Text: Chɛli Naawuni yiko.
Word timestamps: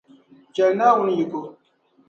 Chɛli 0.53 0.75
Naawuni 0.77 1.13
yiko. 1.19 1.39